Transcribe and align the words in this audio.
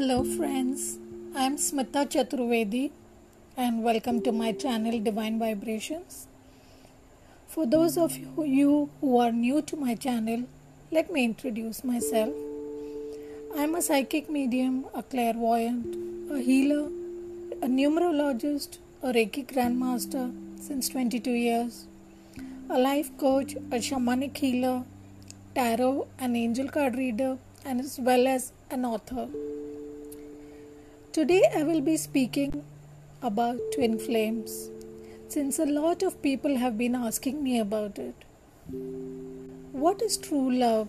Hello, 0.00 0.24
friends. 0.24 0.98
I'm 1.36 1.56
Smita 1.62 2.02
Chaturvedi, 2.12 2.90
and 3.54 3.82
welcome 3.82 4.22
to 4.22 4.32
my 4.32 4.52
channel 4.52 4.98
Divine 4.98 5.38
Vibrations. 5.38 6.26
For 7.46 7.66
those 7.66 7.98
of 7.98 8.16
you 8.16 8.88
who 9.02 9.18
are 9.18 9.30
new 9.30 9.60
to 9.60 9.76
my 9.76 9.94
channel, 9.94 10.44
let 10.90 11.12
me 11.12 11.26
introduce 11.26 11.84
myself. 11.84 12.32
I'm 13.54 13.74
a 13.74 13.82
psychic 13.82 14.30
medium, 14.30 14.86
a 14.94 15.02
clairvoyant, 15.02 15.94
a 16.32 16.38
healer, 16.38 16.86
a 17.60 17.66
numerologist, 17.66 18.78
a 19.02 19.12
Reiki 19.12 19.44
grandmaster 19.52 20.32
since 20.58 20.88
22 20.88 21.30
years, 21.30 21.86
a 22.70 22.78
life 22.78 23.14
coach, 23.18 23.54
a 23.54 23.84
shamanic 23.90 24.34
healer, 24.38 24.84
tarot 25.54 26.08
an 26.18 26.36
angel 26.36 26.70
card 26.70 26.94
reader, 26.94 27.36
and 27.66 27.80
as 27.80 28.00
well 28.00 28.26
as 28.26 28.52
an 28.70 28.86
author. 28.86 29.28
Today 31.12 31.42
I 31.56 31.64
will 31.64 31.80
be 31.80 31.96
speaking 31.96 32.62
about 33.20 33.58
twin 33.74 33.98
flames 33.98 34.70
since 35.26 35.58
a 35.58 35.64
lot 35.66 36.04
of 36.04 36.22
people 36.22 36.56
have 36.56 36.78
been 36.78 36.94
asking 36.94 37.42
me 37.42 37.58
about 37.58 37.98
it. 37.98 38.14
What 39.72 40.02
is 40.02 40.16
true 40.16 40.52
love 40.52 40.86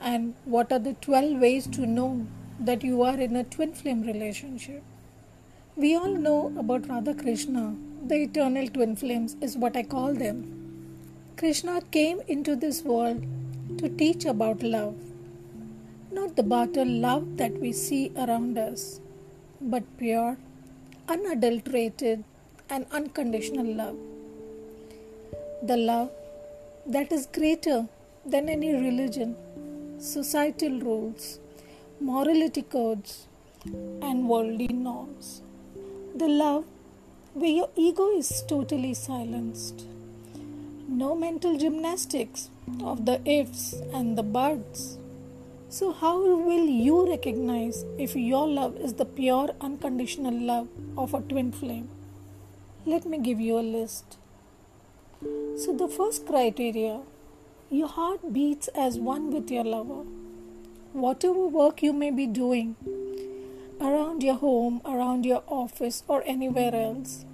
and 0.00 0.34
what 0.44 0.70
are 0.70 0.78
the 0.78 0.92
12 0.92 1.40
ways 1.40 1.66
to 1.78 1.84
know 1.84 2.28
that 2.60 2.84
you 2.84 3.02
are 3.02 3.18
in 3.18 3.34
a 3.34 3.42
twin 3.42 3.72
flame 3.72 4.02
relationship? 4.02 4.84
We 5.74 5.96
all 5.96 6.14
know 6.14 6.54
about 6.56 6.88
Radha 6.88 7.14
Krishna, 7.14 7.74
the 8.06 8.22
eternal 8.22 8.68
twin 8.68 8.94
flames 8.94 9.36
is 9.40 9.56
what 9.56 9.76
I 9.76 9.82
call 9.82 10.14
them. 10.14 10.44
Krishna 11.36 11.80
came 11.90 12.20
into 12.28 12.54
this 12.54 12.84
world 12.84 13.26
to 13.78 13.88
teach 13.88 14.26
about 14.26 14.62
love. 14.62 14.94
Not 16.12 16.36
the 16.36 16.44
battle 16.44 16.86
love 16.86 17.36
that 17.38 17.58
we 17.58 17.72
see 17.72 18.12
around 18.16 18.56
us, 18.58 19.00
but 19.60 19.84
pure, 19.98 20.36
unadulterated, 21.08 22.24
and 22.68 22.86
unconditional 22.90 23.66
love. 23.66 23.96
The 25.62 25.76
love 25.76 26.10
that 26.86 27.12
is 27.12 27.26
greater 27.26 27.88
than 28.24 28.48
any 28.48 28.72
religion, 28.74 29.36
societal 29.98 30.80
rules, 30.80 31.38
morality 32.00 32.62
codes, 32.62 33.26
and 34.02 34.28
worldly 34.28 34.68
norms. 34.68 35.42
The 36.14 36.28
love 36.28 36.64
where 37.34 37.50
your 37.50 37.70
ego 37.76 38.16
is 38.16 38.42
totally 38.48 38.94
silenced. 38.94 39.84
No 40.88 41.14
mental 41.14 41.58
gymnastics 41.58 42.50
of 42.82 43.04
the 43.06 43.20
ifs 43.28 43.74
and 43.92 44.16
the 44.16 44.22
buts. 44.22 44.98
So, 45.76 45.92
how 45.92 46.18
will 46.18 46.64
you 46.64 47.06
recognize 47.06 47.84
if 47.98 48.16
your 48.16 48.48
love 48.48 48.76
is 48.78 48.94
the 48.94 49.04
pure, 49.04 49.50
unconditional 49.60 50.32
love 50.50 50.68
of 50.96 51.12
a 51.12 51.20
twin 51.20 51.52
flame? 51.52 51.90
Let 52.86 53.04
me 53.04 53.18
give 53.18 53.40
you 53.40 53.58
a 53.58 53.66
list. 53.74 54.16
So, 55.64 55.76
the 55.76 55.86
first 55.86 56.24
criteria 56.26 57.00
your 57.68 57.88
heart 57.88 58.32
beats 58.32 58.68
as 58.68 58.98
one 58.98 59.30
with 59.30 59.50
your 59.50 59.64
lover. 59.64 60.04
Whatever 60.94 61.46
work 61.46 61.82
you 61.82 61.92
may 61.92 62.10
be 62.10 62.26
doing 62.26 62.76
around 63.78 64.22
your 64.22 64.36
home, 64.36 64.80
around 64.86 65.26
your 65.26 65.42
office, 65.46 66.02
or 66.08 66.22
anywhere 66.24 66.74
else, 66.74 67.26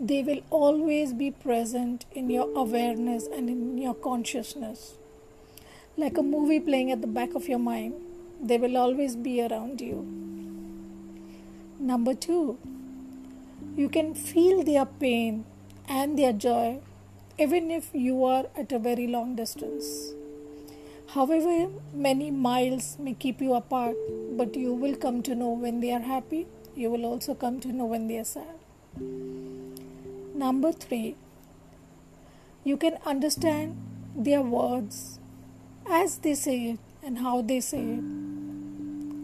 they 0.00 0.22
will 0.22 0.40
always 0.48 1.12
be 1.12 1.30
present 1.30 2.06
in 2.12 2.30
your 2.30 2.48
awareness 2.56 3.26
and 3.26 3.50
in 3.50 3.76
your 3.76 3.92
consciousness. 3.92 4.94
Like 6.00 6.16
a 6.16 6.22
movie 6.22 6.60
playing 6.60 6.92
at 6.92 7.00
the 7.00 7.08
back 7.08 7.34
of 7.34 7.48
your 7.48 7.58
mind, 7.58 7.94
they 8.40 8.56
will 8.56 8.76
always 8.76 9.16
be 9.16 9.42
around 9.42 9.80
you. 9.80 10.06
Number 11.80 12.14
two, 12.14 12.56
you 13.76 13.88
can 13.88 14.14
feel 14.14 14.62
their 14.62 14.86
pain 14.86 15.44
and 15.88 16.16
their 16.16 16.32
joy 16.32 16.78
even 17.36 17.72
if 17.72 17.90
you 17.92 18.24
are 18.24 18.46
at 18.56 18.70
a 18.70 18.78
very 18.78 19.08
long 19.08 19.34
distance. 19.34 20.14
However, 21.08 21.68
many 21.92 22.30
miles 22.30 22.96
may 23.00 23.14
keep 23.14 23.40
you 23.40 23.54
apart, 23.54 23.96
but 24.36 24.54
you 24.54 24.72
will 24.72 24.94
come 24.94 25.20
to 25.22 25.34
know 25.34 25.50
when 25.50 25.80
they 25.80 25.92
are 25.92 26.06
happy, 26.14 26.46
you 26.76 26.90
will 26.90 27.06
also 27.06 27.34
come 27.34 27.58
to 27.58 27.72
know 27.72 27.86
when 27.86 28.06
they 28.06 28.18
are 28.18 28.24
sad. 28.24 28.58
Number 30.34 30.70
three, 30.70 31.16
you 32.62 32.76
can 32.76 32.98
understand 33.04 33.76
their 34.14 34.42
words 34.42 35.18
as 35.90 36.18
they 36.18 36.34
say 36.34 36.70
it 36.70 36.78
and 37.02 37.18
how 37.18 37.40
they 37.42 37.60
say 37.60 37.80
it, 37.80 38.04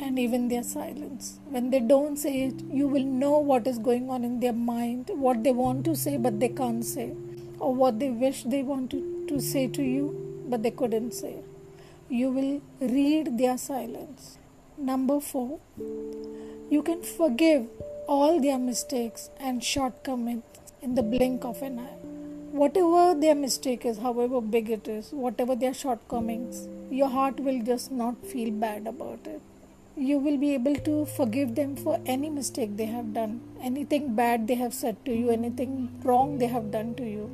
and 0.04 0.18
even 0.18 0.48
their 0.48 0.62
silence. 0.62 1.38
When 1.48 1.70
they 1.70 1.80
don't 1.80 2.16
say 2.16 2.44
it, 2.44 2.54
you 2.70 2.86
will 2.88 3.04
know 3.04 3.38
what 3.38 3.66
is 3.66 3.78
going 3.78 4.10
on 4.10 4.24
in 4.24 4.40
their 4.40 4.52
mind, 4.52 5.10
what 5.14 5.44
they 5.44 5.52
want 5.52 5.84
to 5.86 5.94
say 5.94 6.16
but 6.16 6.40
they 6.40 6.48
can't 6.48 6.84
say, 6.84 7.12
or 7.58 7.74
what 7.74 7.98
they 7.98 8.10
wish 8.10 8.42
they 8.44 8.62
wanted 8.62 9.28
to 9.28 9.40
say 9.40 9.66
to 9.68 9.82
you 9.82 10.44
but 10.48 10.62
they 10.62 10.70
couldn't 10.70 11.12
say. 11.12 11.36
You 12.08 12.30
will 12.30 12.62
read 12.80 13.38
their 13.38 13.56
silence. 13.58 14.38
Number 14.76 15.20
four, 15.20 15.58
you 16.70 16.82
can 16.82 17.02
forgive 17.02 17.66
all 18.06 18.40
their 18.40 18.58
mistakes 18.58 19.30
and 19.38 19.62
shortcomings 19.62 20.42
in 20.82 20.94
the 20.94 21.02
blink 21.02 21.44
of 21.44 21.62
an 21.62 21.78
eye. 21.78 22.23
Whatever 22.58 23.18
their 23.20 23.34
mistake 23.34 23.84
is, 23.84 23.98
however 23.98 24.40
big 24.40 24.70
it 24.70 24.86
is, 24.86 25.10
whatever 25.10 25.56
their 25.56 25.74
shortcomings, 25.74 26.68
your 26.88 27.08
heart 27.08 27.40
will 27.40 27.60
just 27.60 27.90
not 27.90 28.24
feel 28.24 28.52
bad 28.52 28.86
about 28.86 29.26
it. 29.26 29.40
You 29.96 30.18
will 30.18 30.36
be 30.36 30.54
able 30.54 30.76
to 30.76 31.04
forgive 31.04 31.56
them 31.56 31.74
for 31.74 31.98
any 32.06 32.30
mistake 32.30 32.76
they 32.76 32.86
have 32.86 33.12
done, 33.12 33.40
anything 33.60 34.14
bad 34.14 34.46
they 34.46 34.54
have 34.54 34.72
said 34.72 35.04
to 35.04 35.12
you, 35.12 35.30
anything 35.30 36.00
wrong 36.04 36.38
they 36.38 36.46
have 36.46 36.70
done 36.70 36.94
to 36.94 37.02
you. 37.02 37.28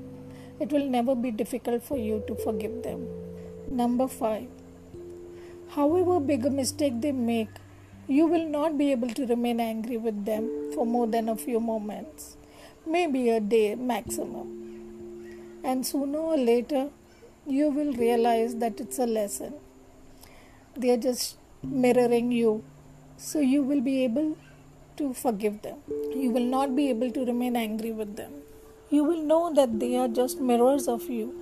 It 0.59 0.73
will 0.73 0.87
never 0.87 1.15
be 1.15 1.31
difficult 1.31 1.83
for 1.83 1.99
you 1.99 2.25
to 2.27 2.35
forgive 2.37 2.83
them. 2.83 3.07
Number 3.71 4.09
five, 4.09 4.49
however 5.73 6.19
big 6.19 6.47
a 6.47 6.51
mistake 6.51 7.03
they 7.03 7.13
make, 7.13 7.51
you 8.09 8.27
will 8.27 8.47
not 8.47 8.79
be 8.79 8.91
able 8.91 9.11
to 9.11 9.27
remain 9.27 9.61
angry 9.61 9.99
with 9.99 10.25
them 10.25 10.73
for 10.75 10.87
more 10.87 11.07
than 11.07 11.29
a 11.29 11.37
few 11.37 11.61
moments 11.61 12.39
maybe 12.87 13.29
a 13.29 13.41
day 13.41 13.75
maximum. 13.75 14.70
And 15.65 15.87
sooner 15.87 16.19
or 16.19 16.37
later, 16.37 16.88
you 17.47 17.69
will 17.71 17.93
realize 17.93 18.56
that 18.56 18.81
it's 18.81 18.98
a 18.98 19.06
lesson. 19.06 19.54
They 20.76 20.91
are 20.91 20.97
just 20.97 21.37
mirroring 21.62 22.32
you. 22.32 22.65
So 23.16 23.41
you 23.41 23.62
will 23.62 23.81
be 23.81 24.04
able 24.04 24.37
to 24.97 25.12
forgive 25.15 25.62
them. 25.62 25.78
You 26.15 26.31
will 26.31 26.44
not 26.44 26.75
be 26.75 26.88
able 26.91 27.10
to 27.10 27.25
remain 27.25 27.56
angry 27.56 27.93
with 27.93 28.16
them. 28.16 28.32
You 28.91 29.04
will 29.04 29.22
know 29.22 29.53
that 29.54 29.78
they 29.78 29.97
are 29.97 30.09
just 30.09 30.41
mirrors 30.41 30.88
of 30.88 31.09
you. 31.09 31.34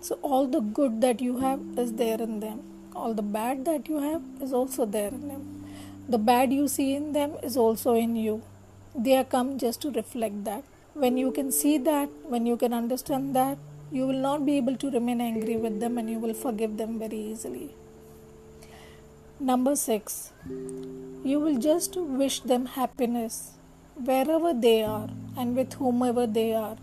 So 0.00 0.18
all 0.22 0.46
the 0.46 0.60
good 0.60 1.00
that 1.00 1.20
you 1.20 1.38
have 1.38 1.60
is 1.76 1.94
there 1.94 2.20
in 2.20 2.40
them. 2.40 2.60
All 2.94 3.14
the 3.14 3.22
bad 3.22 3.64
that 3.64 3.88
you 3.88 4.00
have 4.00 4.22
is 4.40 4.52
also 4.52 4.86
there 4.86 5.08
in 5.08 5.28
them. 5.28 5.64
The 6.08 6.18
bad 6.18 6.52
you 6.52 6.68
see 6.68 6.94
in 6.94 7.12
them 7.12 7.32
is 7.42 7.56
also 7.56 7.94
in 7.94 8.16
you 8.16 8.42
they 8.94 9.16
are 9.16 9.24
come 9.24 9.58
just 9.58 9.80
to 9.82 9.90
reflect 9.90 10.44
that. 10.44 10.64
When 11.02 11.16
you 11.16 11.30
can 11.30 11.52
see 11.52 11.78
that, 11.78 12.08
when 12.24 12.44
you 12.44 12.56
can 12.56 12.72
understand 12.72 13.34
that, 13.36 13.58
you 13.92 14.06
will 14.06 14.18
not 14.18 14.44
be 14.44 14.56
able 14.56 14.76
to 14.76 14.90
remain 14.90 15.20
angry 15.20 15.56
with 15.56 15.78
them 15.78 15.96
and 15.96 16.10
you 16.10 16.18
will 16.18 16.34
forgive 16.34 16.76
them 16.76 16.98
very 16.98 17.18
easily. 17.18 17.70
Number 19.38 19.76
six, 19.76 20.32
you 21.24 21.38
will 21.38 21.58
just 21.58 21.96
wish 21.96 22.40
them 22.40 22.66
happiness 22.66 23.52
wherever 23.94 24.52
they 24.52 24.82
are 24.82 25.08
and 25.36 25.54
with 25.56 25.74
whomever 25.74 26.26
they 26.26 26.52
are. 26.52 26.76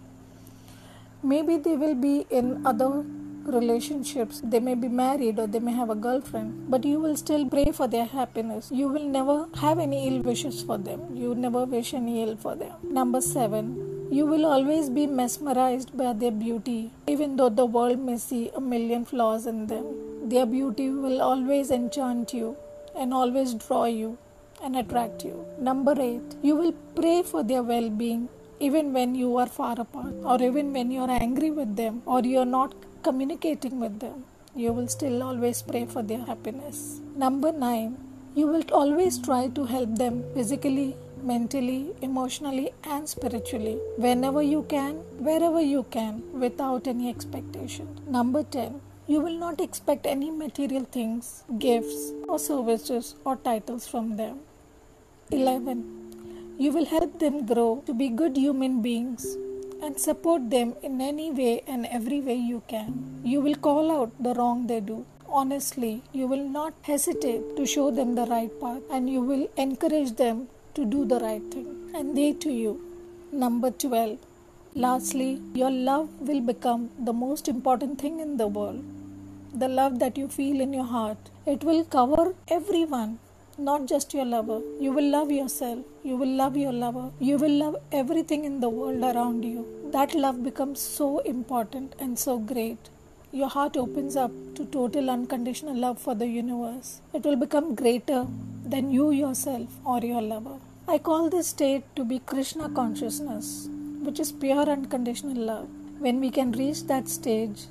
Maybe 1.22 1.58
they 1.58 1.76
will 1.76 1.96
be 1.96 2.26
in 2.30 2.66
other 2.66 3.04
relationships. 3.46 4.42
They 4.44 4.60
may 4.60 4.76
be 4.76 4.88
married 4.88 5.40
or 5.40 5.48
they 5.48 5.60
may 5.60 5.74
have 5.74 5.90
a 5.90 5.96
girlfriend, 5.96 6.70
but 6.70 6.86
you 6.86 7.02
will 7.02 7.18
still 7.18 7.50
pray 7.50 7.72
for 7.72 7.88
their 7.88 8.06
happiness. 8.06 8.70
You 8.72 8.88
will 8.88 9.08
never 9.08 9.48
have 9.56 9.78
any 9.78 10.08
ill 10.08 10.22
wishes 10.22 10.64
for 10.64 10.78
them. 10.78 11.16
You 11.16 11.36
never 11.36 11.66
wish 11.66 11.94
any 11.94 12.24
ill 12.24 12.38
for 12.38 12.56
them. 12.56 12.76
Number 12.84 13.22
seven, 13.22 13.85
you 14.12 14.26
will 14.26 14.46
always 14.46 14.90
be 14.90 15.08
mesmerized 15.08 15.98
by 15.98 16.14
their 16.14 16.32
beauty, 16.32 16.92
even 17.08 17.36
though 17.36 17.50
the 17.50 17.66
world 17.66 18.00
may 18.00 18.18
see 18.18 18.52
a 18.56 18.62
million 18.62 19.06
flaws 19.06 19.46
in 19.46 19.68
them. 19.68 20.30
Their 20.30 20.46
beauty 20.46 20.90
will 20.90 21.22
always 21.22 21.72
enchant 21.72 22.34
you 22.34 22.56
and 22.96 23.14
always 23.14 23.54
draw 23.54 23.86
you 23.86 24.18
and 24.64 24.76
attract 24.76 25.24
you. 25.24 25.46
Number 25.60 25.96
eight, 26.00 26.36
you 26.42 26.56
will 26.56 26.74
pray 26.96 27.24
for 27.24 27.44
their 27.44 27.64
well 27.64 27.90
being 27.90 28.30
even 28.60 28.94
when 28.94 29.16
you 29.16 29.36
are 29.38 29.48
far 29.48 29.76
apart, 29.78 30.14
or 30.24 30.42
even 30.42 30.72
when 30.72 30.90
you 30.90 31.02
are 31.02 31.10
angry 31.10 31.52
with 31.52 31.76
them, 31.76 32.02
or 32.06 32.22
you 32.22 32.40
are 32.40 32.46
not 32.46 32.74
communicating 33.04 33.80
with 33.82 34.00
them, 34.00 34.24
you 34.56 34.72
will 34.72 34.88
still 34.88 35.22
always 35.22 35.62
pray 35.62 35.86
for 35.86 36.02
their 36.02 36.24
happiness. 36.24 37.02
Number 37.18 37.52
nine, 37.52 37.98
you 38.34 38.48
will 38.48 38.64
always 38.72 39.18
try 39.18 39.50
to 39.50 39.66
help 39.66 39.98
them 39.98 40.24
physically, 40.34 40.96
mentally, 41.24 41.94
emotionally, 42.02 42.72
and 42.84 43.08
spiritually 43.08 43.78
whenever 43.98 44.42
you 44.42 44.64
can, 44.64 44.96
wherever 45.20 45.62
you 45.62 45.84
can, 45.92 46.24
without 46.40 46.88
any 46.88 47.10
expectation. 47.10 47.88
Number 48.08 48.44
10, 48.44 48.82
You 49.08 49.20
will 49.22 49.38
not 49.38 49.62
expect 49.62 50.08
any 50.08 50.32
material 50.32 50.84
things, 50.84 51.44
gifts, 51.60 52.12
or 52.28 52.40
services 52.40 53.14
or 53.24 53.36
titles 53.36 53.88
from 53.88 54.18
them. 54.18 54.40
11. 55.30 56.56
You 56.58 56.72
will 56.72 56.86
help 56.86 57.20
them 57.20 57.46
grow 57.46 57.84
to 57.86 57.94
be 57.94 58.10
good 58.10 58.36
human 58.36 58.82
beings 58.82 59.38
and 59.84 60.00
support 60.00 60.50
them 60.50 60.74
in 60.82 61.02
any 61.02 61.30
way 61.30 61.62
and 61.68 61.86
every 61.86 62.20
way 62.20 62.34
you 62.34 62.64
can. 62.68 63.22
You 63.24 63.42
will 63.42 63.54
call 63.54 63.92
out 63.92 64.12
the 64.20 64.34
wrong 64.34 64.66
they 64.66 64.80
do. 64.80 65.06
Honestly, 65.30 66.02
you 66.12 66.26
will 66.26 66.48
not 66.50 66.74
hesitate 66.82 67.56
to 67.58 67.66
show 67.68 67.92
them 67.92 68.16
the 68.16 68.26
right 68.26 68.60
path 68.60 68.82
and 68.90 69.08
you 69.08 69.22
will 69.22 69.48
encourage 69.56 70.16
them 70.16 70.48
to 70.76 70.86
do 70.86 71.06
the 71.06 71.20
right 71.20 71.46
thing. 71.54 71.68
And 71.94 72.18
they 72.18 72.34
to 72.34 72.52
you. 72.52 72.74
Number 73.32 73.72
12. 73.72 74.18
Lastly, 74.76 75.42
your 75.54 75.72
love 75.72 76.10
will 76.20 76.42
become 76.42 76.90
the 77.00 77.14
most 77.14 77.48
important 77.48 78.00
thing 78.00 78.20
in 78.20 78.38
the 78.38 78.48
world. 78.48 78.84
The 79.54 79.70
love 79.70 80.00
that 80.00 80.18
you 80.18 80.28
feel 80.28 80.60
in 80.60 80.74
your 80.74 80.86
heart. 80.86 81.18
It 81.46 81.64
will 81.64 81.86
cover 81.86 82.34
everyone, 82.48 83.20
not 83.58 83.86
just 83.86 84.14
your 84.14 84.26
lover. 84.26 84.60
You 84.80 84.92
will 84.92 85.10
love 85.10 85.32
yourself. 85.32 85.80
You 86.04 86.18
will 86.18 86.36
love 86.42 86.58
your 86.58 86.74
lover. 86.74 87.12
You 87.20 87.38
will 87.38 87.58
love 87.64 87.78
everything 87.92 88.44
in 88.44 88.60
the 88.60 88.70
world 88.70 89.02
around 89.12 89.46
you. 89.46 89.66
That 89.94 90.14
love 90.14 90.44
becomes 90.44 90.82
so 90.82 91.20
important 91.20 91.96
and 92.00 92.20
so 92.20 92.38
great. 92.38 92.90
Your 93.40 93.50
heart 93.50 93.76
opens 93.76 94.16
up 94.16 94.32
to 94.56 94.64
total 94.74 95.10
unconditional 95.10 95.76
love 95.76 96.00
for 96.00 96.16
the 96.16 96.26
universe. 96.26 97.02
It 97.14 97.26
will 97.26 97.36
become 97.36 97.76
greater 97.76 98.28
than 98.66 98.92
you 98.92 99.12
yourself 99.12 99.68
or 99.84 100.00
your 100.00 100.22
lover. 100.22 100.56
I 100.88 101.00
call 101.00 101.30
this 101.30 101.48
state 101.48 101.84
to 101.98 102.06
be 102.06 102.20
Krishna 102.20 102.70
consciousness 102.70 103.68
which 104.04 104.22
is 104.22 104.32
pure 104.32 104.70
unconditional 104.76 105.36
love. 105.36 105.68
When 106.00 106.22
we 106.22 106.30
can 106.32 106.54
reach 106.54 106.84
that 106.88 107.10
stage, 107.10 107.66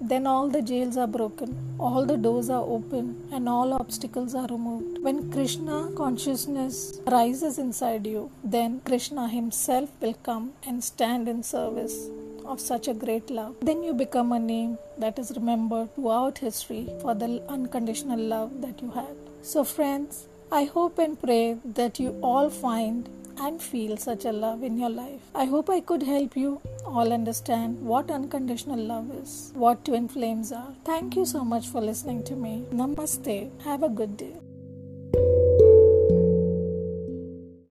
then 0.00 0.26
all 0.26 0.48
the 0.48 0.62
jails 0.62 0.96
are 0.96 1.06
broken, 1.18 1.76
all 1.78 2.06
the 2.06 2.16
doors 2.16 2.48
are 2.48 2.64
open, 2.64 3.28
and 3.30 3.50
all 3.50 3.74
obstacles 3.74 4.34
are 4.34 4.46
removed. 4.46 5.02
When 5.02 5.30
Krishna 5.30 5.90
consciousness 5.94 7.00
rises 7.06 7.58
inside 7.58 8.06
you, 8.06 8.30
then 8.42 8.80
Krishna 8.86 9.28
himself 9.28 9.90
will 10.00 10.14
come 10.14 10.54
and 10.66 10.82
stand 10.82 11.28
in 11.28 11.42
service 11.42 12.08
of 12.52 12.60
such 12.60 12.88
a 12.88 12.94
great 12.94 13.30
love. 13.30 13.54
Then 13.60 13.82
you 13.82 13.94
become 13.94 14.32
a 14.32 14.38
name 14.38 14.76
that 14.98 15.18
is 15.18 15.32
remembered 15.34 15.94
throughout 15.94 16.38
history 16.38 16.84
for 17.00 17.14
the 17.14 17.42
unconditional 17.48 18.20
love 18.20 18.60
that 18.60 18.82
you 18.82 18.90
had. 18.90 19.16
So, 19.42 19.64
friends, 19.64 20.28
I 20.52 20.64
hope 20.64 20.98
and 20.98 21.20
pray 21.20 21.56
that 21.64 21.98
you 21.98 22.10
all 22.22 22.50
find 22.50 23.08
and 23.38 23.62
feel 23.62 23.96
such 23.96 24.26
a 24.26 24.32
love 24.32 24.62
in 24.62 24.78
your 24.78 24.90
life. 24.90 25.22
I 25.34 25.46
hope 25.46 25.70
I 25.70 25.80
could 25.80 26.02
help 26.02 26.36
you 26.36 26.60
all 26.84 27.12
understand 27.12 27.80
what 27.80 28.10
unconditional 28.10 28.78
love 28.78 29.10
is, 29.22 29.52
what 29.54 29.84
twin 29.86 30.08
flames 30.08 30.52
are. 30.52 30.74
Thank 30.84 31.16
you 31.16 31.24
so 31.24 31.42
much 31.42 31.66
for 31.68 31.80
listening 31.80 32.22
to 32.24 32.34
me. 32.36 32.64
Namaste. 32.70 33.50
Have 33.62 33.82
a 33.82 33.88
good 33.88 34.16
day. 34.16 34.34